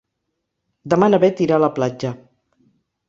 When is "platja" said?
1.77-2.15